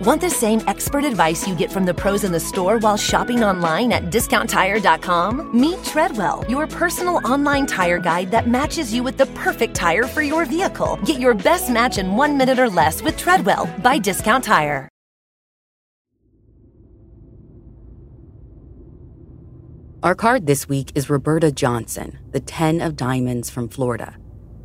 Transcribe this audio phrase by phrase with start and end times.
[0.00, 3.42] Want the same expert advice you get from the pros in the store while shopping
[3.42, 5.58] online at discounttire.com?
[5.58, 10.22] Meet Treadwell, your personal online tire guide that matches you with the perfect tire for
[10.22, 11.00] your vehicle.
[11.04, 14.88] Get your best match in one minute or less with Treadwell by Discount Tire.
[20.04, 24.16] Our card this week is Roberta Johnson, the 10 of diamonds from Florida.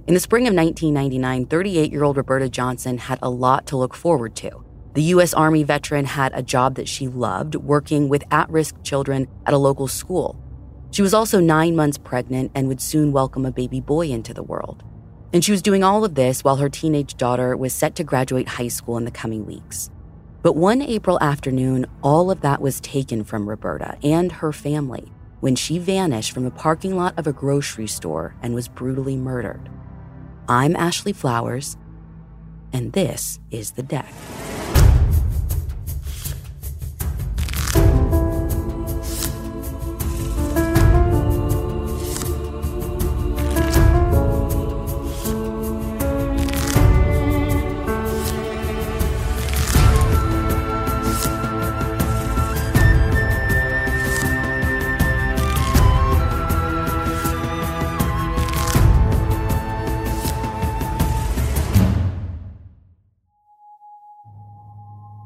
[0.05, 3.95] In the spring of 1999, 38 year old Roberta Johnson had a lot to look
[3.95, 4.62] forward to.
[4.93, 5.33] The U.S.
[5.33, 9.57] Army veteran had a job that she loved, working with at risk children at a
[9.57, 10.39] local school.
[10.91, 14.43] She was also nine months pregnant and would soon welcome a baby boy into the
[14.43, 14.83] world.
[15.33, 18.47] And she was doing all of this while her teenage daughter was set to graduate
[18.47, 19.89] high school in the coming weeks.
[20.43, 25.55] But one April afternoon, all of that was taken from Roberta and her family when
[25.55, 29.71] she vanished from the parking lot of a grocery store and was brutally murdered.
[30.47, 31.77] I'm Ashley Flowers,
[32.71, 34.13] and this is The Deck.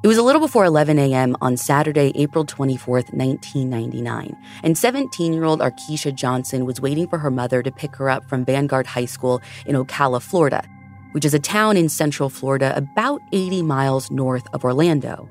[0.08, 1.36] It was a little before 11 a.m.
[1.42, 7.30] on Saturday, April 24th, 1999, and 17 year old Arkeisha Johnson was waiting for her
[7.30, 10.66] mother to pick her up from Vanguard High School in Ocala, Florida,
[11.12, 15.28] which is a town in central Florida about 80 miles north of Orlando.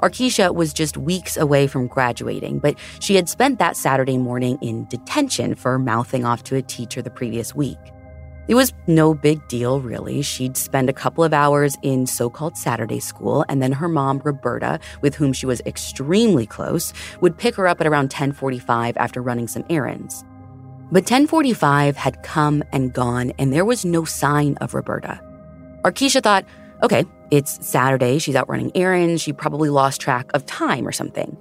[0.00, 4.84] Arkeisha was just weeks away from graduating, but she had spent that Saturday morning in
[4.84, 7.78] detention for mouthing off to a teacher the previous week.
[8.48, 10.22] It was no big deal, really.
[10.22, 14.20] She'd spend a couple of hours in so called Saturday school, and then her mom,
[14.24, 19.22] Roberta, with whom she was extremely close, would pick her up at around 1045 after
[19.22, 20.24] running some errands.
[20.90, 25.20] But 1045 had come and gone, and there was no sign of Roberta.
[25.84, 26.44] Arkeisha thought,
[26.82, 31.36] okay, it's Saturday, she's out running errands, she probably lost track of time or something.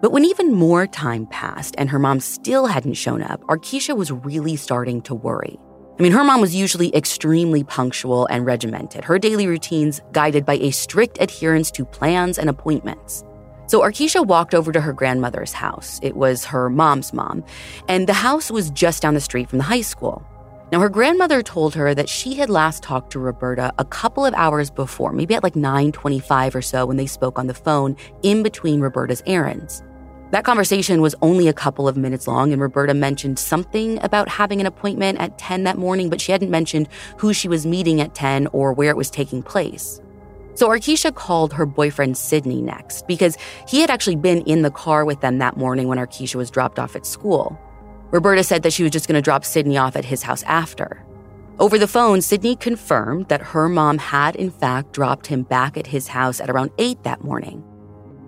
[0.00, 4.10] But when even more time passed and her mom still hadn't shown up, Arkeisha was
[4.10, 5.58] really starting to worry.
[5.98, 10.56] I mean, her mom was usually extremely punctual and regimented, her daily routines guided by
[10.58, 13.24] a strict adherence to plans and appointments.
[13.66, 15.98] So Arkeisha walked over to her grandmother's house.
[16.02, 17.42] It was her mom's mom,
[17.88, 20.22] and the house was just down the street from the high school.
[20.70, 24.34] Now, her grandmother told her that she had last talked to Roberta a couple of
[24.34, 28.42] hours before, maybe at like 9:25 or so when they spoke on the phone in
[28.42, 29.82] between Roberta's errands.
[30.30, 34.60] That conversation was only a couple of minutes long, and Roberta mentioned something about having
[34.60, 38.14] an appointment at 10 that morning, but she hadn't mentioned who she was meeting at
[38.14, 40.00] 10 or where it was taking place.
[40.54, 43.36] So Arkeisha called her boyfriend Sydney next because
[43.68, 46.78] he had actually been in the car with them that morning when Arkeisha was dropped
[46.78, 47.56] off at school.
[48.10, 51.04] Roberta said that she was just going to drop Sydney off at his house after.
[51.58, 55.86] Over the phone, Sydney confirmed that her mom had, in fact, dropped him back at
[55.86, 57.62] his house at around 8 that morning.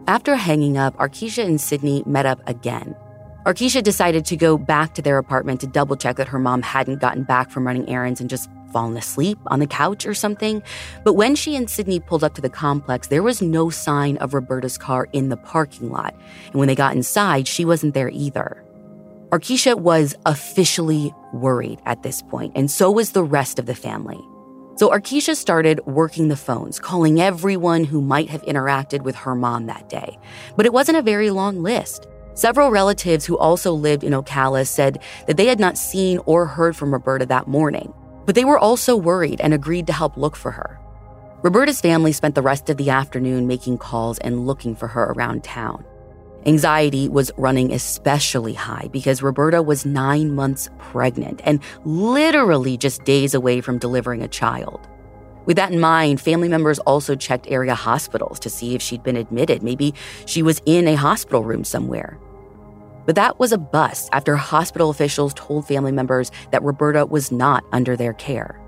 [0.08, 2.96] After hanging up, Arkeisha and Sydney met up again.
[3.44, 7.02] Arkeisha decided to go back to their apartment to double check that her mom hadn't
[7.02, 10.62] gotten back from running errands and just fallen asleep on the couch or something.
[11.04, 14.32] But when she and Sydney pulled up to the complex, there was no sign of
[14.32, 16.14] Roberta's car in the parking lot.
[16.46, 18.64] And when they got inside, she wasn't there either.
[19.28, 24.18] Arkeisha was officially worried at this point, and so was the rest of the family.
[24.78, 29.66] So Arkeisha started working the phones, calling everyone who might have interacted with her mom
[29.66, 30.16] that day.
[30.56, 32.06] But it wasn't a very long list.
[32.34, 36.76] Several relatives who also lived in Ocala said that they had not seen or heard
[36.76, 37.92] from Roberta that morning,
[38.24, 40.78] but they were also worried and agreed to help look for her.
[41.42, 45.42] Roberta's family spent the rest of the afternoon making calls and looking for her around
[45.42, 45.84] town.
[46.46, 53.34] Anxiety was running especially high because Roberta was nine months pregnant and literally just days
[53.34, 54.88] away from delivering a child.
[55.46, 59.16] With that in mind, family members also checked area hospitals to see if she'd been
[59.16, 59.62] admitted.
[59.62, 59.94] Maybe
[60.26, 62.18] she was in a hospital room somewhere.
[63.06, 67.64] But that was a bust after hospital officials told family members that Roberta was not
[67.72, 68.60] under their care.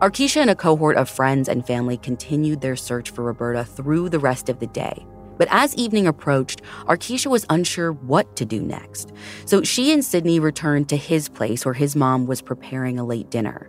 [0.00, 4.18] Arkeisha and a cohort of friends and family continued their search for Roberta through the
[4.18, 5.06] rest of the day.
[5.38, 9.12] But as evening approached, Arkeisha was unsure what to do next.
[9.44, 13.30] So she and Sydney returned to his place where his mom was preparing a late
[13.30, 13.68] dinner.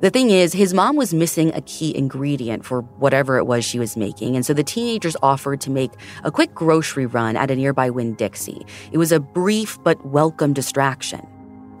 [0.00, 3.78] The thing is, his mom was missing a key ingredient for whatever it was she
[3.78, 5.90] was making, and so the teenagers offered to make
[6.22, 8.66] a quick grocery run at a nearby Winn Dixie.
[8.92, 11.26] It was a brief but welcome distraction.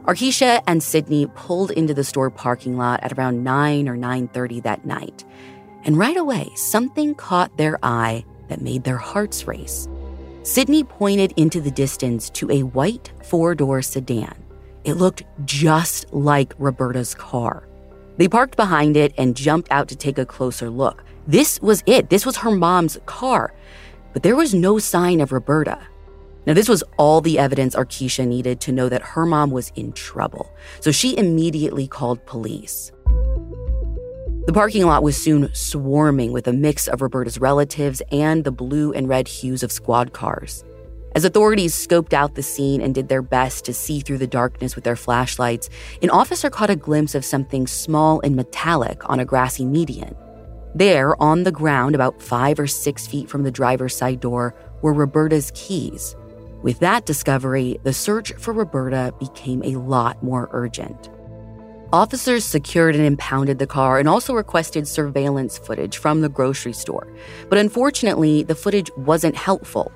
[0.04, 4.86] Arkeisha and Sydney pulled into the store parking lot at around 9 or 9:30 that
[4.86, 5.24] night.
[5.84, 9.88] And right away, something caught their eye that made their hearts race.
[10.42, 14.34] Sydney pointed into the distance to a white four-door sedan.
[14.84, 17.66] It looked just like Roberta's car.
[18.16, 21.04] They parked behind it and jumped out to take a closer look.
[21.26, 22.08] This was it.
[22.08, 23.52] This was her mom's car.
[24.12, 25.78] But there was no sign of Roberta.
[26.46, 29.92] Now, this was all the evidence Arkeisha needed to know that her mom was in
[29.92, 32.92] trouble, so she immediately called police.
[34.46, 38.92] The parking lot was soon swarming with a mix of Roberta's relatives and the blue
[38.92, 40.64] and red hues of squad cars.
[41.16, 44.76] As authorities scoped out the scene and did their best to see through the darkness
[44.76, 45.68] with their flashlights,
[46.00, 50.14] an officer caught a glimpse of something small and metallic on a grassy median.
[50.76, 54.92] There, on the ground, about five or six feet from the driver's side door, were
[54.92, 56.14] Roberta's keys.
[56.62, 61.10] With that discovery, the search for Roberta became a lot more urgent.
[61.96, 67.08] Officers secured and impounded the car and also requested surveillance footage from the grocery store.
[67.48, 69.90] But unfortunately, the footage wasn't helpful.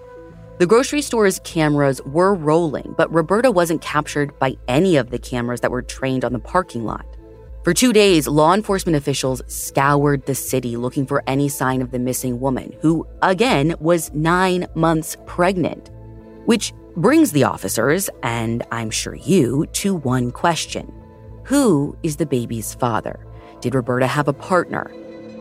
[0.56, 5.60] The grocery store's cameras were rolling, but Roberta wasn't captured by any of the cameras
[5.60, 7.04] that were trained on the parking lot.
[7.64, 11.98] For two days, law enforcement officials scoured the city looking for any sign of the
[11.98, 15.90] missing woman, who, again, was nine months pregnant.
[16.46, 20.94] Which brings the officers, and I'm sure you, to one question
[21.50, 23.26] Who is the baby's father?
[23.60, 24.88] Did Roberta have a partner?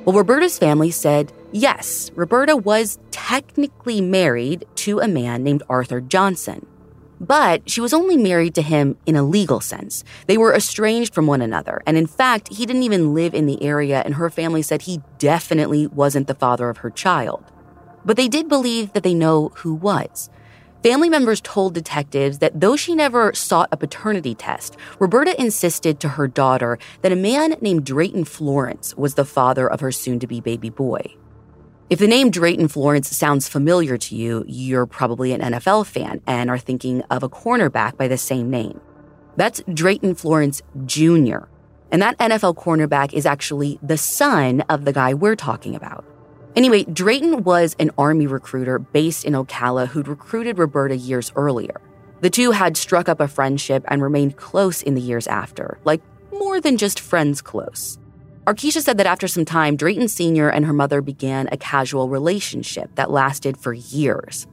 [0.06, 6.66] Well, Roberta's family said yes, Roberta was technically married to a man named Arthur Johnson.
[7.22, 10.04] But she was only married to him in a legal sense.
[10.26, 11.80] They were estranged from one another.
[11.86, 15.04] And in fact, he didn't even live in the area, and her family said he
[15.20, 17.44] definitely wasn't the father of her child.
[18.04, 20.32] But they did believe that they know who was.
[20.82, 26.08] Family members told detectives that though she never sought a paternity test, Roberta insisted to
[26.08, 30.28] her daughter that a man named Drayton Florence was the father of her soon to
[30.28, 31.02] be baby boy.
[31.90, 36.50] If the name Drayton Florence sounds familiar to you, you're probably an NFL fan and
[36.50, 38.80] are thinking of a cornerback by the same name.
[39.36, 41.48] That's Drayton Florence Jr.,
[41.92, 46.06] and that NFL cornerback is actually the son of the guy we're talking about.
[46.60, 51.80] Anyway, Drayton was an Army recruiter based in Ocala who'd recruited Roberta years earlier.
[52.20, 56.02] The two had struck up a friendship and remained close in the years after, like
[56.34, 57.98] more than just friends close.
[58.46, 60.50] Arkeisha said that after some time, Drayton Sr.
[60.50, 64.46] and her mother began a casual relationship that lasted for years.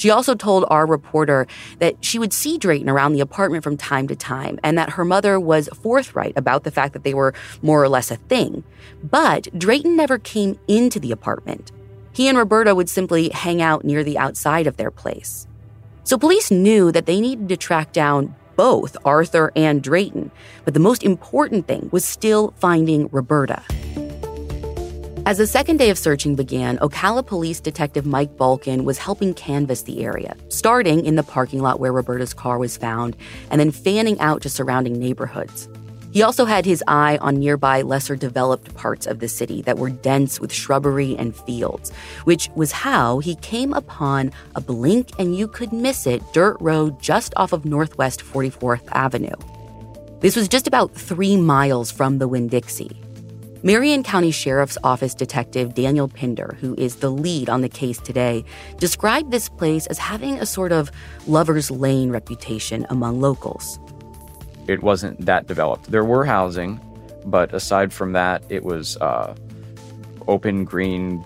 [0.00, 1.46] She also told our reporter
[1.78, 5.04] that she would see Drayton around the apartment from time to time and that her
[5.04, 8.64] mother was forthright about the fact that they were more or less a thing.
[9.04, 11.70] But Drayton never came into the apartment.
[12.14, 15.46] He and Roberta would simply hang out near the outside of their place.
[16.04, 20.30] So police knew that they needed to track down both Arthur and Drayton,
[20.64, 23.62] but the most important thing was still finding Roberta.
[25.26, 29.82] As the second day of searching began, Ocala Police Detective Mike Balkin was helping canvass
[29.82, 33.16] the area, starting in the parking lot where Roberta's car was found
[33.50, 35.68] and then fanning out to surrounding neighborhoods.
[36.10, 39.90] He also had his eye on nearby lesser developed parts of the city that were
[39.90, 41.92] dense with shrubbery and fields,
[42.24, 47.00] which was how he came upon a blink and you could miss it dirt road
[47.00, 49.36] just off of Northwest 44th Avenue.
[50.20, 53.00] This was just about three miles from the Winn Dixie.
[53.62, 58.42] Marion County Sheriff's Office Detective Daniel Pinder, who is the lead on the case today,
[58.78, 60.90] described this place as having a sort of
[61.26, 63.78] lover's lane reputation among locals.
[64.66, 65.90] It wasn't that developed.
[65.90, 66.80] There were housing,
[67.26, 69.34] but aside from that, it was uh,
[70.26, 71.22] open green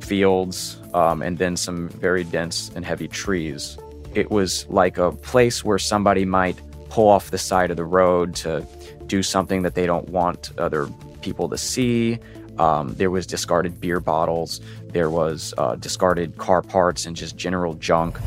[0.00, 3.78] fields um, and then some very dense and heavy trees.
[4.14, 6.60] It was like a place where somebody might
[6.90, 8.66] pull off the side of the road to
[9.06, 10.86] do something that they don't want other
[11.22, 12.18] people to see.
[12.58, 14.60] Um, there was discarded beer bottles.
[14.88, 18.18] There was uh, discarded car parts and just general junk.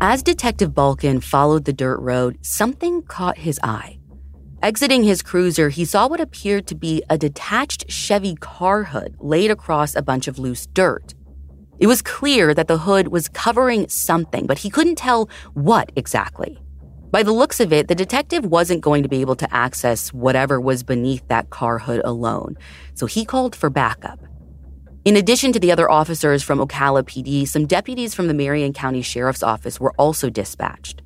[0.00, 3.98] As Detective Balkin followed the dirt road, something caught his eye.
[4.62, 9.50] Exiting his cruiser, he saw what appeared to be a detached Chevy car hood laid
[9.50, 11.14] across a bunch of loose dirt.
[11.78, 16.58] It was clear that the hood was covering something, but he couldn't tell what exactly.
[17.16, 20.60] By the looks of it, the detective wasn't going to be able to access whatever
[20.60, 22.58] was beneath that car hood alone,
[22.92, 24.20] so he called for backup.
[25.06, 29.00] In addition to the other officers from Ocala PD, some deputies from the Marion County
[29.00, 31.00] Sheriff's Office were also dispatched.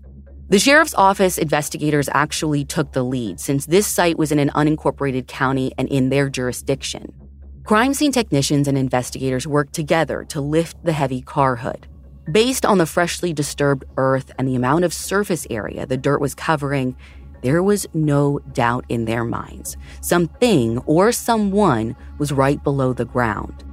[0.48, 5.28] The Sheriff's Office investigators actually took the lead since this site was in an unincorporated
[5.28, 7.14] county and in their jurisdiction.
[7.62, 11.86] Crime scene technicians and investigators worked together to lift the heavy car hood.
[12.30, 16.34] Based on the freshly disturbed earth and the amount of surface area the dirt was
[16.34, 16.94] covering,
[17.42, 19.76] there was no doubt in their minds.
[20.02, 23.64] Something or someone was right below the ground.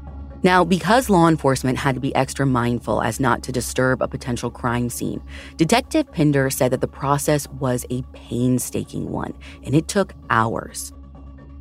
[0.44, 4.50] Now, because law enforcement had to be extra mindful as not to disturb a potential
[4.50, 5.22] crime scene,
[5.58, 9.34] Detective Pinder said that the process was a painstaking one,
[9.64, 10.94] and it took hours.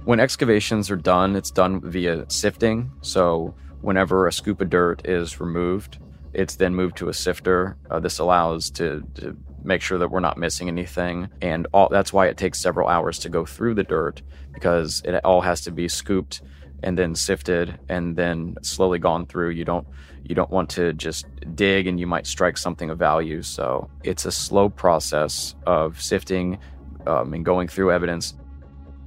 [0.05, 2.93] When excavations are done, it's done via sifting.
[3.01, 5.99] So, whenever a scoop of dirt is removed,
[6.37, 7.77] it's then moved to a sifter.
[7.91, 12.13] Uh, this allows to, to make sure that we're not missing anything, and all, that's
[12.13, 15.71] why it takes several hours to go through the dirt because it all has to
[15.71, 16.43] be scooped
[16.83, 19.51] and then sifted and then slowly gone through.
[19.51, 19.87] You don't
[20.25, 23.43] you don't want to just dig and you might strike something of value.
[23.43, 26.59] So it's a slow process of sifting
[27.07, 28.35] um, and going through evidence.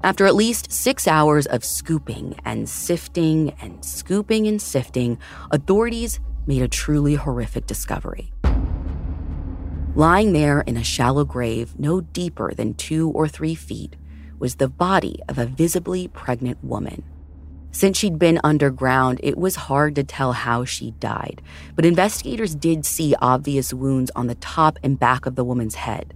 [0.01, 5.17] After at least six hours of scooping and sifting and scooping and sifting,
[5.51, 8.33] authorities made a truly horrific discovery.
[9.93, 13.95] Lying there in a shallow grave no deeper than two or three feet
[14.39, 17.03] was the body of a visibly pregnant woman.
[17.71, 21.43] Since she'd been underground, it was hard to tell how she died,
[21.75, 26.15] but investigators did see obvious wounds on the top and back of the woman's head.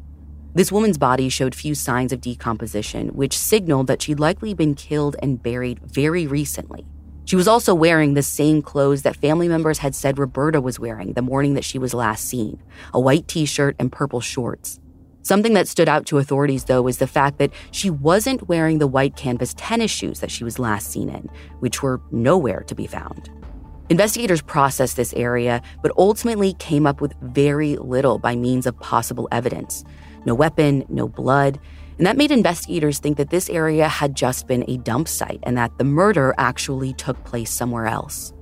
[0.56, 5.16] This woman's body showed few signs of decomposition, which signaled that she'd likely been killed
[5.22, 6.88] and buried very recently.
[7.34, 11.14] She was also wearing the same clothes that family members had said Roberta was wearing
[11.14, 12.62] the morning that she was last seen
[12.94, 14.80] a white t shirt and purple shorts.
[15.24, 18.86] Something that stood out to authorities, though, was the fact that she wasn't wearing the
[18.86, 21.28] white canvas tennis shoes that she was last seen in,
[21.60, 23.32] which were nowhere to be found.
[23.90, 29.28] Investigators processed this area, but ultimately came up with very little by means of possible
[29.32, 29.84] evidence
[30.28, 31.60] no weapon, no blood.
[31.98, 35.58] And that made investigators think that this area had just been a dump site and
[35.58, 38.34] that the murder actually took place somewhere else.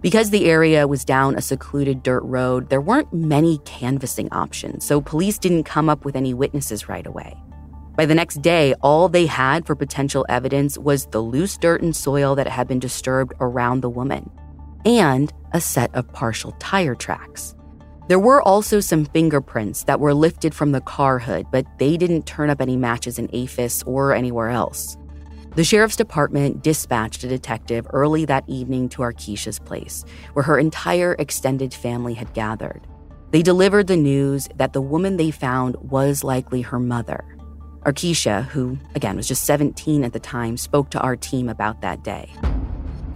[0.00, 5.00] Because the area was down a secluded dirt road, there weren't many canvassing options, so
[5.00, 7.36] police didn't come up with any witnesses right away.
[7.96, 11.96] By the next day, all they had for potential evidence was the loose dirt and
[11.96, 14.30] soil that had been disturbed around the woman,
[14.84, 17.56] and a set of partial tire tracks.
[18.08, 22.24] There were also some fingerprints that were lifted from the car hood, but they didn't
[22.24, 24.96] turn up any matches in AFIS or anywhere else.
[25.56, 31.16] The sheriff's department dispatched a detective early that evening to Arkeisha's place, where her entire
[31.18, 32.86] extended family had gathered.
[33.30, 37.36] They delivered the news that the woman they found was likely her mother.
[37.84, 42.02] Arkeisha, who again was just 17 at the time, spoke to our team about that
[42.04, 42.30] day.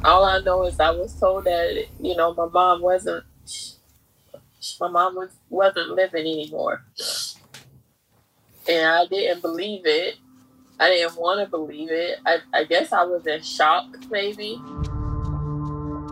[0.04, 3.24] All I know is I was told that you know my mom wasn't
[4.80, 6.84] my mom was wasn't living anymore,
[8.68, 10.16] and I didn't believe it
[10.82, 12.18] I didn't want to believe it.
[12.26, 14.60] I, I guess I was in shock, maybe.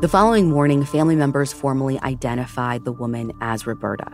[0.01, 4.09] The following morning, family members formally identified the woman as Roberta.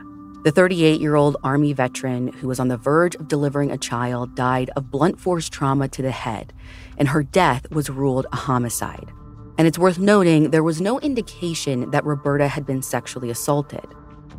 [0.44, 4.34] The 38 year old Army veteran who was on the verge of delivering a child
[4.34, 6.54] died of blunt force trauma to the head,
[6.96, 9.10] and her death was ruled a homicide.
[9.58, 13.84] And it's worth noting there was no indication that Roberta had been sexually assaulted.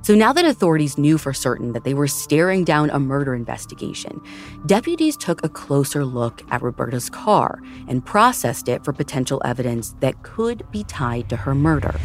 [0.01, 4.21] So now that authorities knew for certain that they were staring down a murder investigation,
[4.65, 10.23] deputies took a closer look at Roberta's car and processed it for potential evidence that
[10.23, 11.99] could be tied to her murder.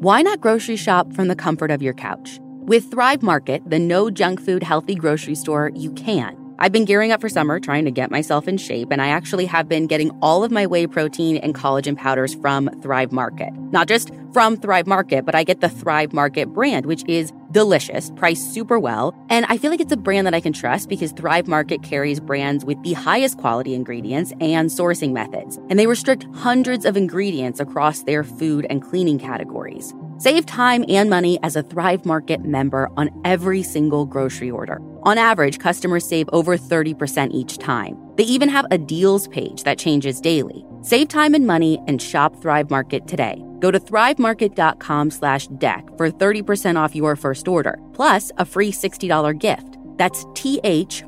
[0.00, 2.38] Why not grocery shop from the comfort of your couch?
[2.42, 6.39] With Thrive Market, the no junk food healthy grocery store, you can.
[6.62, 9.46] I've been gearing up for summer, trying to get myself in shape, and I actually
[9.46, 13.54] have been getting all of my whey protein and collagen powders from Thrive Market.
[13.72, 18.10] Not just from Thrive Market, but I get the Thrive Market brand, which is delicious,
[18.10, 21.12] priced super well, and I feel like it's a brand that I can trust because
[21.12, 26.26] Thrive Market carries brands with the highest quality ingredients and sourcing methods, and they restrict
[26.34, 29.94] hundreds of ingredients across their food and cleaning categories.
[30.20, 34.82] Save time and money as a Thrive Market member on every single grocery order.
[35.04, 37.96] On average, customers save over 30% each time.
[38.16, 40.62] They even have a deals page that changes daily.
[40.82, 43.42] Save time and money and shop Thrive Market today.
[43.60, 49.38] Go to thrivemarket.com slash deck for 30% off your first order, plus a free $60
[49.38, 49.78] gift.
[49.96, 51.00] That's T-H-R-I-V-E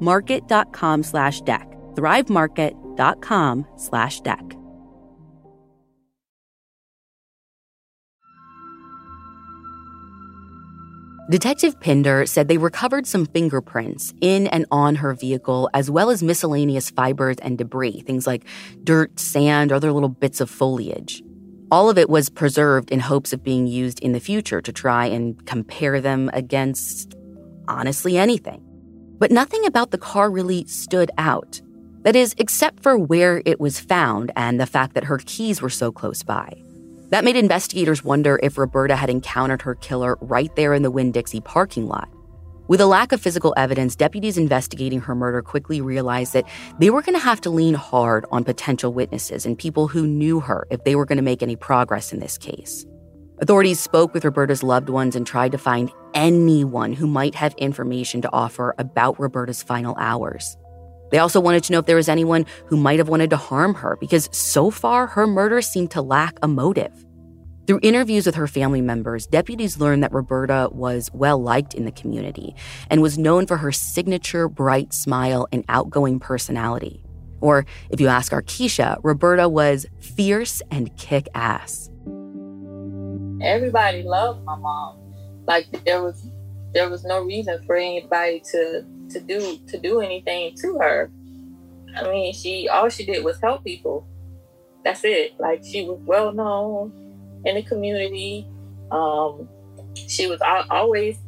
[0.00, 1.70] market.com slash deck.
[1.96, 4.59] thrivemarket.com slash deck.
[11.30, 16.24] Detective Pinder said they recovered some fingerprints in and on her vehicle, as well as
[16.24, 18.44] miscellaneous fibers and debris, things like
[18.82, 21.22] dirt, sand, or other little bits of foliage.
[21.70, 25.06] All of it was preserved in hopes of being used in the future to try
[25.06, 27.14] and compare them against
[27.68, 28.60] honestly anything.
[29.20, 31.60] But nothing about the car really stood out.
[32.02, 35.70] That is, except for where it was found and the fact that her keys were
[35.70, 36.60] so close by.
[37.10, 41.10] That made investigators wonder if Roberta had encountered her killer right there in the Winn
[41.10, 42.08] Dixie parking lot.
[42.68, 46.48] With a lack of physical evidence, deputies investigating her murder quickly realized that
[46.78, 50.38] they were going to have to lean hard on potential witnesses and people who knew
[50.38, 52.86] her if they were going to make any progress in this case.
[53.42, 58.22] Authorities spoke with Roberta's loved ones and tried to find anyone who might have information
[58.22, 60.56] to offer about Roberta's final hours.
[61.10, 63.74] They also wanted to know if there was anyone who might have wanted to harm
[63.74, 66.92] her because so far her murder seemed to lack a motive.
[67.66, 71.92] Through interviews with her family members, deputies learned that Roberta was well liked in the
[71.92, 72.54] community
[72.88, 77.04] and was known for her signature bright smile and outgoing personality.
[77.40, 81.88] Or, if you ask Arkeisha, Roberta was fierce and kick ass.
[83.40, 84.98] Everybody loved my mom.
[85.46, 86.28] Like there was
[86.72, 91.10] there was no reason for anybody to to do to do anything to her.
[91.96, 94.06] I mean, she all she did was help people.
[94.84, 95.38] That's it.
[95.38, 96.92] Like she was well known
[97.44, 98.46] in the community.
[98.90, 99.48] Um,
[99.94, 100.40] she was
[100.70, 101.18] always,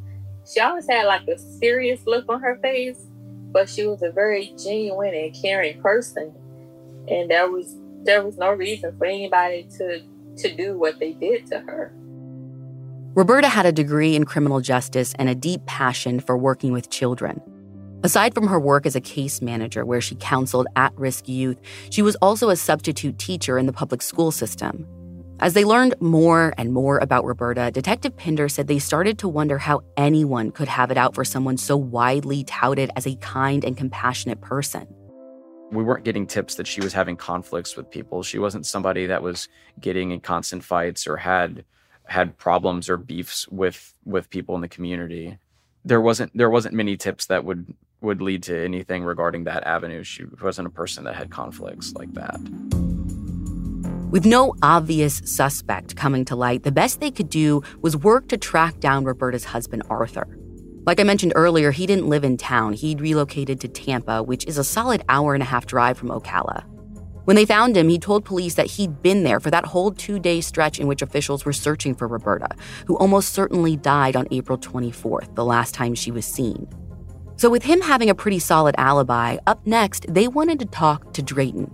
[0.51, 2.99] she always had like a serious look on her face,
[3.53, 6.33] but she was a very genuine and caring person.
[7.09, 10.03] And there was there was no reason for anybody to
[10.39, 11.93] to do what they did to her.
[13.15, 17.43] Roberta had a degree in criminal justice and a deep passion for working with children.
[18.05, 22.03] Aside from her work as a case manager where she counseled at risk youth, she
[22.03, 24.85] was also a substitute teacher in the public school system.
[25.39, 29.57] As they learned more and more about Roberta, Detective Pinder said they started to wonder
[29.57, 33.77] how anyone could have it out for someone so widely touted as a kind and
[33.77, 34.89] compassionate person.
[35.71, 38.25] We weren't getting tips that she was having conflicts with people.
[38.25, 39.49] She wasn't somebody that was
[39.81, 41.65] getting in constant fights or had
[42.07, 45.39] had problems or beefs with with people in the community.
[45.85, 50.03] There wasn't there wasn't many tips that would would lead to anything regarding that avenue.
[50.03, 52.41] She wasn't a person that had conflicts like that.
[54.11, 58.37] With no obvious suspect coming to light, the best they could do was work to
[58.37, 60.39] track down Roberta's husband, Arthur.
[60.85, 62.73] Like I mentioned earlier, he didn't live in town.
[62.73, 66.65] He'd relocated to Tampa, which is a solid hour and a half drive from Ocala.
[67.25, 70.19] When they found him, he told police that he'd been there for that whole two
[70.19, 72.49] day stretch in which officials were searching for Roberta,
[72.87, 76.69] who almost certainly died on April 24th, the last time she was seen.
[77.43, 81.23] So, with him having a pretty solid alibi, up next, they wanted to talk to
[81.23, 81.69] Drayton,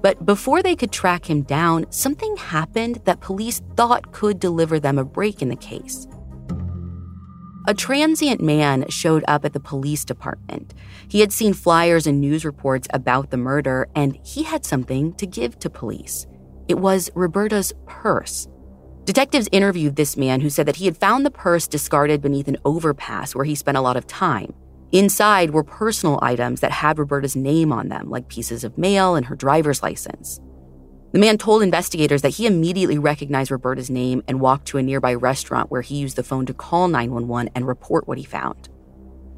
[0.00, 4.96] but before they could track him down, something happened that police thought could deliver them
[4.96, 6.08] a break in the case.
[7.68, 10.72] A transient man showed up at the police department.
[11.08, 15.26] He had seen flyers and news reports about the murder, and he had something to
[15.26, 16.26] give to police.
[16.66, 18.48] It was Roberta's purse.
[19.04, 22.56] Detectives interviewed this man who said that he had found the purse discarded beneath an
[22.64, 24.54] overpass where he spent a lot of time.
[24.92, 29.26] Inside were personal items that had Roberta's name on them, like pieces of mail and
[29.26, 30.40] her driver's license.
[31.12, 35.14] The man told investigators that he immediately recognized Roberta's name and walked to a nearby
[35.14, 38.68] restaurant where he used the phone to call 911 and report what he found.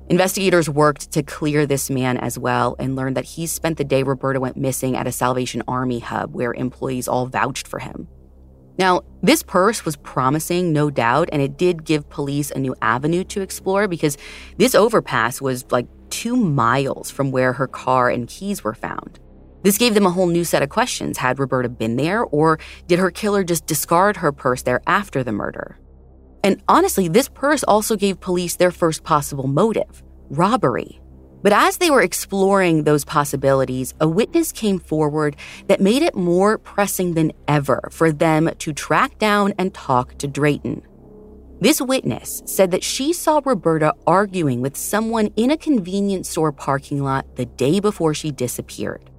[0.09, 4.03] Investigators worked to clear this man as well and learned that he spent the day
[4.03, 8.09] Roberta went missing at a Salvation Army hub where employees all vouched for him.
[8.79, 13.25] Now, this purse was promising, no doubt, and it did give police a new avenue
[13.25, 14.17] to explore because
[14.57, 19.19] this overpass was like two miles from where her car and keys were found.
[19.63, 21.19] This gave them a whole new set of questions.
[21.19, 22.59] Had Roberta been there, or
[22.89, 25.79] did her killer just discard her purse there after the murder?
[26.43, 31.02] And honestly, this purse also gave police their first possible motive robbery.
[31.43, 36.59] But as they were exploring those possibilities, a witness came forward that made it more
[36.59, 40.83] pressing than ever for them to track down and talk to Drayton.
[41.61, 47.03] This witness said that she saw Roberta arguing with someone in a convenience store parking
[47.03, 49.12] lot the day before she disappeared.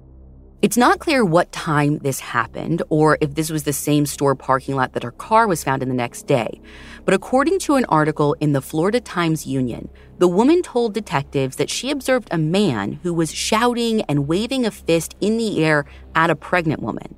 [0.64, 4.76] It's not clear what time this happened or if this was the same store parking
[4.76, 6.58] lot that her car was found in the next day.
[7.04, 11.68] But according to an article in the Florida Times Union, the woman told detectives that
[11.68, 16.30] she observed a man who was shouting and waving a fist in the air at
[16.30, 17.14] a pregnant woman.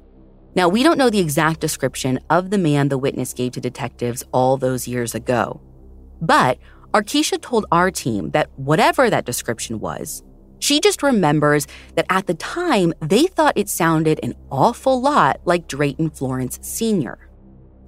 [0.56, 4.24] Now, we don't know the exact description of the man the witness gave to detectives
[4.32, 5.60] all those years ago.
[6.20, 6.58] But
[6.92, 10.24] Arkeisha told our team that whatever that description was,
[10.58, 15.68] she just remembers that at the time, they thought it sounded an awful lot like
[15.68, 17.18] Drayton Florence Sr.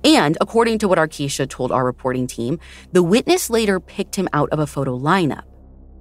[0.04, 2.60] And according to what Arkeisha told our reporting team,
[2.92, 5.42] the witness later picked him out of a photo lineup.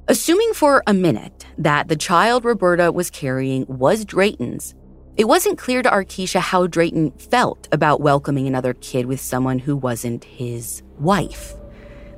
[0.07, 4.75] Assuming for a minute that the child Roberta was carrying was Drayton's,
[5.17, 9.75] it wasn't clear to Arkeisha how Drayton felt about welcoming another kid with someone who
[9.75, 11.56] wasn't his wife.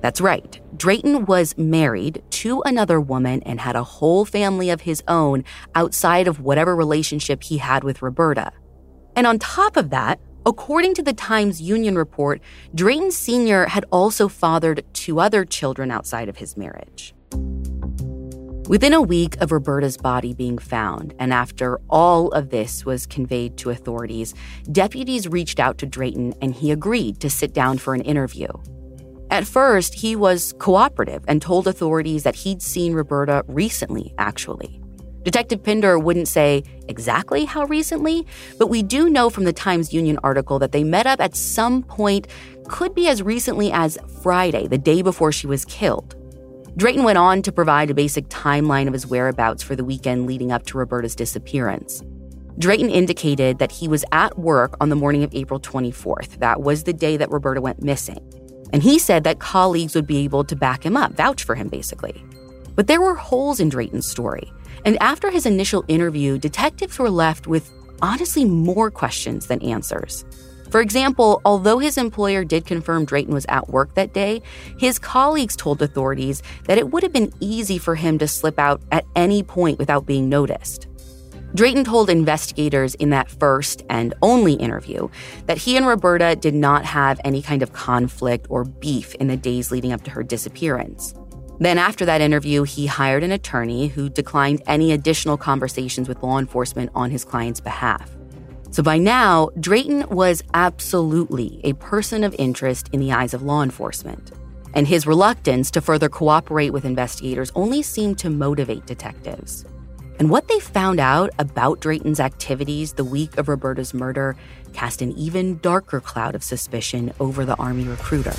[0.02, 5.04] That's right, Drayton was married to another woman and had a whole family of his
[5.08, 5.44] own
[5.76, 8.54] outside of whatever relationship he had with Roberta.
[9.16, 12.42] And on top of that, according to the Times Union report,
[12.74, 13.66] Drayton Sr.
[13.66, 17.14] had also fathered two other children outside of his marriage.
[18.70, 23.58] Within a week of Roberta's body being found, and after all of this was conveyed
[23.58, 24.36] to authorities,
[24.72, 28.48] deputies reached out to Drayton and he agreed to sit down for an interview.
[29.30, 34.82] At first, he was cooperative and told authorities that he'd seen Roberta recently, actually.
[35.24, 38.26] Detective Pinder wouldn't say exactly how recently,
[38.58, 41.84] but we do know from the Times Union article that they met up at some
[41.84, 42.28] point,
[42.68, 46.16] could be as recently as Friday, the day before she was killed.
[46.78, 50.52] Drayton went on to provide a basic timeline of his whereabouts for the weekend leading
[50.52, 52.02] up to Roberta's disappearance.
[52.58, 56.40] Drayton indicated that he was at work on the morning of April 24th.
[56.40, 58.20] That was the day that Roberta went missing.
[58.72, 61.68] And he said that colleagues would be able to back him up, vouch for him,
[61.68, 62.24] basically.
[62.76, 64.52] But there were holes in Drayton's story.
[64.86, 70.24] And after his initial interview, detectives were left with honestly more questions than answers.
[70.70, 74.42] For example, although his employer did confirm Drayton was at work that day,
[74.78, 78.82] his colleagues told authorities that it would have been easy for him to slip out
[78.92, 80.88] at any point without being noticed.
[81.56, 85.10] Drayton told investigators in that first and only interview
[85.48, 89.38] that he and Roberta did not have any kind of conflict or beef in the
[89.38, 91.16] days leading up to her disappearance.
[91.60, 96.38] Then, after that interview, he hired an attorney who declined any additional conversations with law
[96.38, 98.10] enforcement on his client's behalf.
[98.72, 103.64] So by now, Drayton was absolutely a person of interest in the eyes of law
[103.64, 104.32] enforcement.
[104.76, 109.66] And his reluctance to further cooperate with investigators only seemed to motivate detectives.
[110.20, 114.36] And what they found out about Drayton's activities the week of Roberta's murder
[114.74, 118.34] cast an even darker cloud of suspicion over the Army recruiter.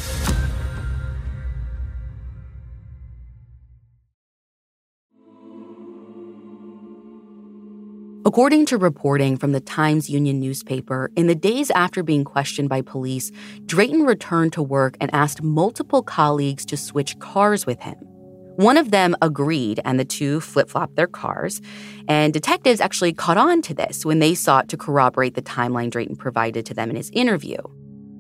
[8.27, 12.83] According to reporting from the Times Union newspaper, in the days after being questioned by
[12.83, 13.33] police,
[13.64, 18.10] Drayton returned to work and asked multiple colleagues to switch cars with him.
[18.56, 21.60] One of them agreed, and the two flip flopped their cars.
[22.08, 26.16] And detectives actually caught on to this when they sought to corroborate the timeline Drayton
[26.16, 27.58] provided to them in his interview.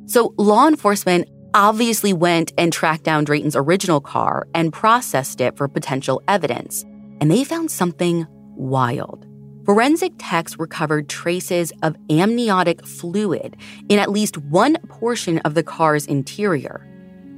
[0.06, 5.68] So, law enforcement obviously went and tracked down Drayton's original car and processed it for
[5.68, 6.84] potential evidence.
[7.20, 9.26] And they found something wild.
[9.66, 13.56] Forensic techs recovered traces of amniotic fluid
[13.88, 16.89] in at least one portion of the car's interior.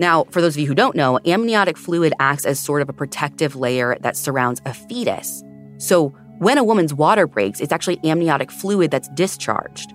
[0.03, 2.93] Now, for those of you who don't know, amniotic fluid acts as sort of a
[2.93, 5.45] protective layer that surrounds a fetus.
[5.79, 6.09] So,
[6.41, 9.93] when a woman's water breaks, it's actually amniotic fluid that's discharged.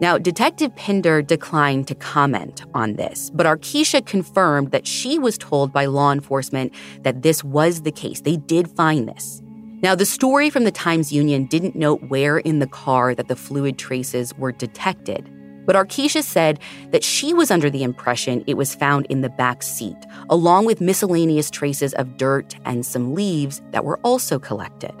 [0.00, 5.74] Now, Detective Pinder declined to comment on this, but Arkeisha confirmed that she was told
[5.74, 8.22] by law enforcement that this was the case.
[8.22, 9.42] They did find this.
[9.82, 13.36] Now, the story from the Times Union didn't note where in the car that the
[13.36, 15.30] fluid traces were detected.
[15.64, 16.58] But Arkeisha said
[16.90, 19.96] that she was under the impression it was found in the back seat,
[20.30, 24.94] along with miscellaneous traces of dirt and some leaves that were also collected.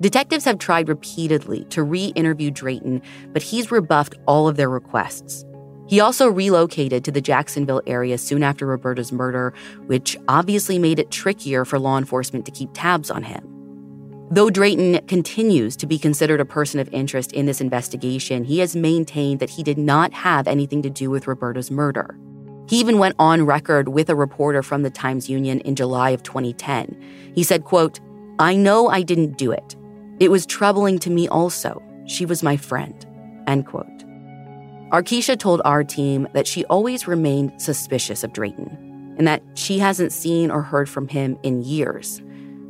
[0.00, 5.44] Detectives have tried repeatedly to re interview Drayton, but he's rebuffed all of their requests.
[5.88, 9.52] He also relocated to the Jacksonville area soon after Roberta's murder,
[9.86, 13.49] which obviously made it trickier for law enforcement to keep tabs on him.
[14.32, 18.76] Though Drayton continues to be considered a person of interest in this investigation, he has
[18.76, 22.16] maintained that he did not have anything to do with Roberta's murder.
[22.68, 26.22] He even went on record with a reporter from the Times Union in July of
[26.22, 26.96] 2010.
[27.34, 27.98] He said, quote,
[28.38, 29.74] I know I didn't do it.
[30.20, 31.82] It was troubling to me also.
[32.06, 33.04] She was my friend.
[33.48, 33.86] End quote.
[34.92, 40.12] Arkeisha told our team that she always remained suspicious of Drayton and that she hasn't
[40.12, 42.22] seen or heard from him in years.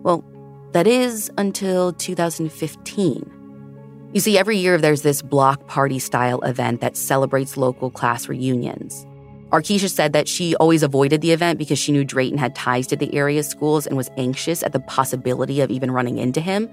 [0.02, 0.24] Well,
[0.72, 4.08] that is until 2015.
[4.12, 9.06] You see, every year there's this block party style event that celebrates local class reunions.
[9.50, 12.96] Arkeisha said that she always avoided the event because she knew Drayton had ties to
[12.96, 16.70] the area schools and was anxious at the possibility of even running into him.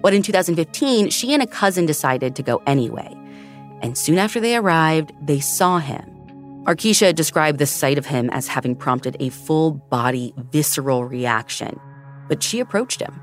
[0.00, 3.16] But in 2015, she and a cousin decided to go anyway.
[3.82, 6.06] And soon after they arrived, they saw him.
[6.66, 11.80] Arkeisha described the sight of him as having prompted a full body, visceral reaction.
[12.28, 13.20] But she approached him.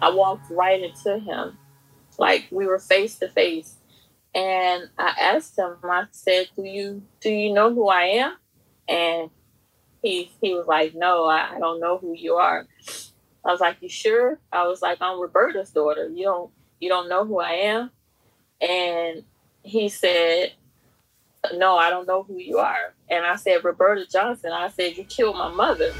[0.00, 1.58] I walked right into him.
[2.18, 3.76] Like we were face to face.
[4.34, 8.36] And I asked him, I said, Do you do you know who I am?
[8.88, 9.30] And
[10.02, 12.66] he he was like, No, I, I don't know who you are.
[13.44, 14.38] I was like, You sure?
[14.52, 16.08] I was like, I'm Roberta's daughter.
[16.08, 17.90] You don't you don't know who I am?
[18.60, 19.24] And
[19.62, 20.52] he said,
[21.54, 22.94] No, I don't know who you are.
[23.08, 24.52] And I said, Roberta Johnson.
[24.52, 25.92] I said, You killed my mother.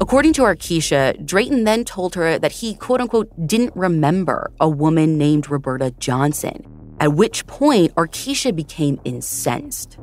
[0.00, 5.18] According to Arkeisha, Drayton then told her that he, quote unquote, didn't remember a woman
[5.18, 6.64] named Roberta Johnson,
[7.00, 9.98] at which point Arkeisha became incensed.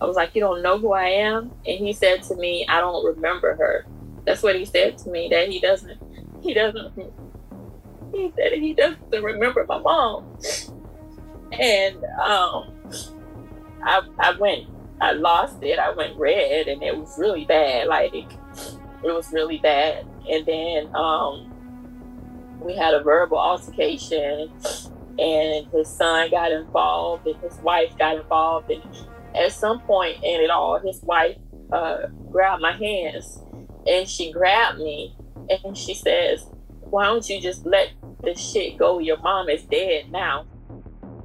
[0.00, 1.50] I was like, You don't know who I am?
[1.66, 3.86] And he said to me, I don't remember her.
[4.24, 6.00] That's what he said to me, that he doesn't,
[6.40, 6.92] he doesn't,
[8.12, 10.38] he said he doesn't remember my mom.
[11.50, 12.72] And um,
[13.82, 14.68] I, I went,
[15.00, 15.78] I lost it.
[15.78, 17.88] I went red and it was really bad.
[17.88, 18.14] Like,
[19.04, 20.06] it was really bad.
[20.28, 21.52] And then um,
[22.60, 24.50] we had a verbal altercation,
[25.18, 28.70] and his son got involved, and his wife got involved.
[28.70, 28.82] And
[29.34, 31.36] at some point in it all, his wife
[31.72, 33.38] uh, grabbed my hands,
[33.86, 35.16] and she grabbed me,
[35.48, 36.46] and she says,
[36.80, 37.90] "Why don't you just let
[38.22, 38.98] this shit go?
[38.98, 40.46] Your mom is dead now."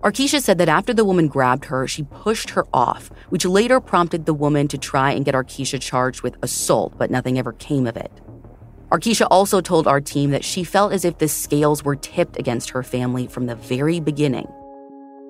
[0.03, 4.25] Arkeisha said that after the woman grabbed her, she pushed her off, which later prompted
[4.25, 7.95] the woman to try and get Arkeisha charged with assault, but nothing ever came of
[7.95, 8.11] it.
[8.91, 12.71] Arkeisha also told our team that she felt as if the scales were tipped against
[12.71, 14.45] her family from the very beginning.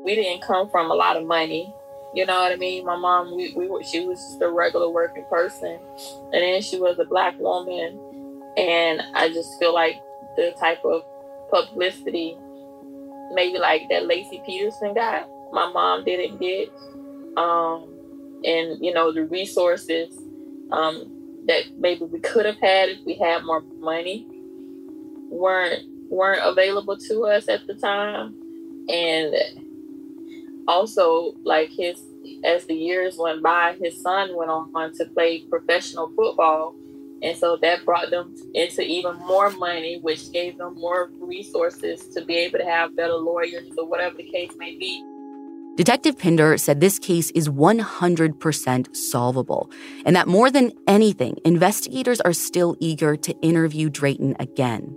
[0.03, 1.71] We didn't come from a lot of money.
[2.15, 2.83] You know what I mean?
[2.83, 5.79] My mom, we, we she was just a regular working person.
[6.33, 7.99] And then she was a black woman.
[8.57, 10.01] And I just feel like
[10.35, 11.03] the type of
[11.51, 12.37] publicity
[13.31, 15.23] maybe like that Laci Peterson guy.
[15.51, 16.69] My mom didn't get,
[17.37, 17.87] um,
[18.43, 20.17] and you know the resources
[20.71, 24.27] um, that maybe we could have had if we had more money
[25.29, 28.35] weren't weren't available to us at the time,
[28.89, 29.35] and
[30.67, 32.01] also like his
[32.43, 36.75] as the years went by, his son went on to play professional football
[37.23, 42.23] and so that brought them into even more money, which gave them more resources to
[42.25, 45.01] be able to have better lawyers or whatever the case may be.
[45.75, 49.71] Detective Pinder said this case is 100% solvable,
[50.05, 54.95] and that more than anything, investigators are still eager to interview Drayton again.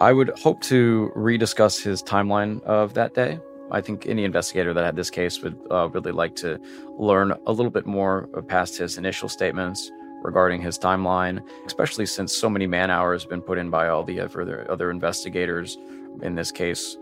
[0.00, 3.40] I would hope to rediscuss his timeline of that day.
[3.72, 6.60] I think any investigator that had this case would uh, really like to
[6.98, 9.90] learn a little bit more past his initial statements
[10.22, 14.04] regarding his timeline, especially since so many man hours have been put in by all
[14.04, 15.78] the other, other investigators
[16.22, 16.96] in this case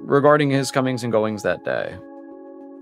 [0.00, 1.96] regarding his comings and goings that day.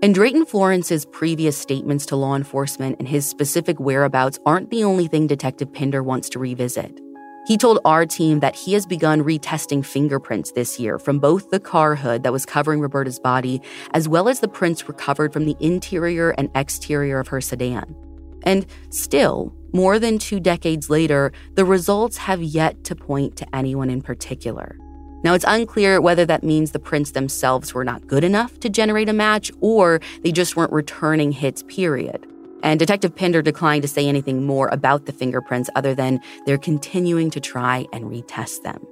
[0.03, 5.07] And Drayton Florence's previous statements to law enforcement and his specific whereabouts aren't the only
[5.07, 6.99] thing Detective Pinder wants to revisit.
[7.47, 11.59] He told our team that he has begun retesting fingerprints this year from both the
[11.59, 13.61] car hood that was covering Roberta's body,
[13.93, 17.95] as well as the prints recovered from the interior and exterior of her sedan.
[18.43, 23.89] And still, more than two decades later, the results have yet to point to anyone
[23.89, 24.77] in particular.
[25.23, 29.09] Now, it's unclear whether that means the prints themselves were not good enough to generate
[29.09, 32.25] a match or they just weren't returning hits, period.
[32.63, 37.29] And Detective Pinder declined to say anything more about the fingerprints other than they're continuing
[37.31, 38.85] to try and retest them.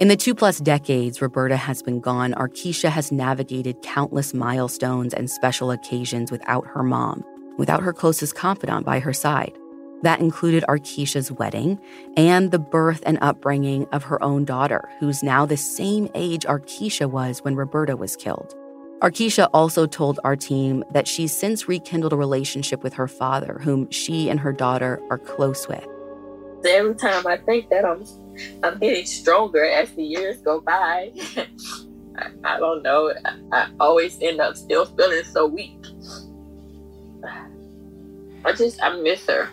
[0.00, 5.28] In the two plus decades Roberta has been gone, Arkeisha has navigated countless milestones and
[5.28, 7.24] special occasions without her mom,
[7.58, 9.52] without her closest confidant by her side.
[10.02, 11.78] That included Arkeisha's wedding
[12.16, 17.10] and the birth and upbringing of her own daughter, who's now the same age Arkeisha
[17.10, 18.54] was when Roberta was killed.
[19.02, 23.90] Arkeisha also told our team that she's since rekindled a relationship with her father, whom
[23.90, 25.86] she and her daughter are close with.
[26.66, 28.04] Every time I think that I'm,
[28.64, 31.12] I'm getting stronger as the years go by.
[32.16, 33.12] I, I, don't know.
[33.24, 35.76] I, I always end up still feeling so weak.
[38.44, 39.48] I just I miss her.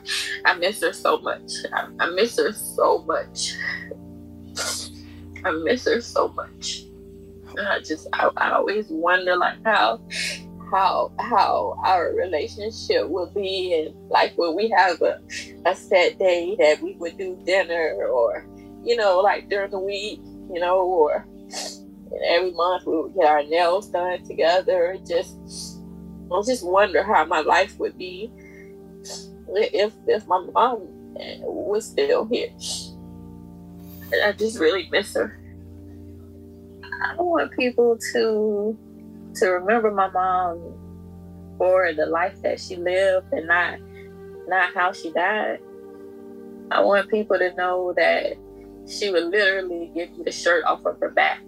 [0.46, 1.52] I miss her so much.
[1.74, 3.56] I, I miss her so much.
[5.44, 6.84] I miss her so much.
[7.58, 10.02] And I just I, I always wonder like how
[10.72, 15.20] how how our relationship would be and like when we have a,
[15.66, 18.48] a set day that we would do dinner or
[18.84, 20.20] you know like during the week
[20.52, 21.28] you know or
[22.28, 25.82] every month we would get our nails done together just
[26.32, 28.32] I just wonder how my life would be
[29.50, 30.88] if if my mom
[31.42, 32.50] was still here.
[34.12, 35.40] And I just really miss her.
[36.84, 38.78] I want people to
[39.36, 40.74] to remember my mom
[41.58, 43.80] for the life that she lived and not
[44.48, 45.60] not how she died.
[46.72, 48.34] I want people to know that
[48.88, 51.42] she would literally give you the shirt off of her back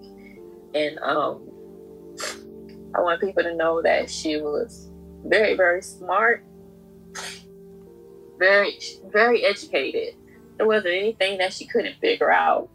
[0.74, 1.48] and um
[2.96, 4.90] I want people to know that she was
[5.24, 6.44] very, very smart,
[8.38, 8.80] very,
[9.12, 10.16] very educated.
[10.58, 12.70] There wasn't anything that she couldn't figure out,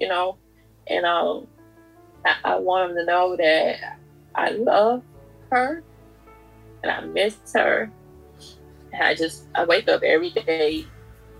[0.00, 0.38] you know.
[0.86, 1.46] And um,
[2.24, 3.98] I, I want them to know that
[4.34, 5.02] I love
[5.50, 5.82] her
[6.82, 7.90] and I miss her.
[8.92, 10.86] And I just I wake up every day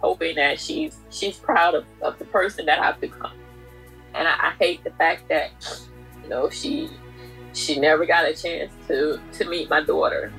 [0.01, 3.37] hoping that she's she's proud of, of the person that I've become.
[4.15, 5.51] And I, I hate the fact that
[6.23, 6.91] you know she
[7.55, 10.33] she never got a chance to to meet my daughter.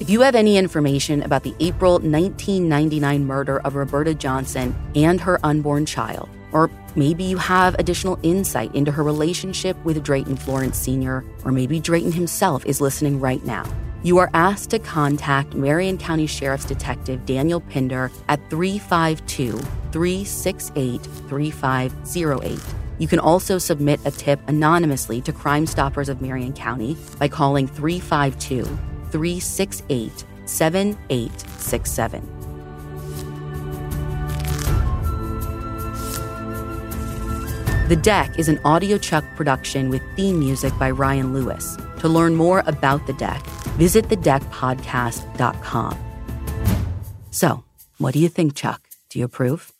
[0.00, 5.40] If you have any information about the April 1999 murder of Roberta Johnson and her
[5.42, 11.24] unborn child, or maybe you have additional insight into her relationship with Drayton Florence Sr.,
[11.44, 13.64] or maybe Drayton himself is listening right now,
[14.04, 19.58] you are asked to contact Marion County Sheriff's Detective Daniel Pinder at 352
[19.90, 22.60] 368 3508.
[23.00, 27.66] You can also submit a tip anonymously to Crime Stoppers of Marion County by calling
[27.66, 28.64] 352
[29.10, 32.38] 368 7867.
[37.88, 41.78] The Deck is an Audio Chuck production with theme music by Ryan Lewis.
[42.00, 43.42] To learn more about The Deck,
[43.78, 45.98] visit thedeckpodcast.com.
[47.30, 47.64] So,
[47.96, 48.82] what do you think, Chuck?
[49.08, 49.72] Do you approve?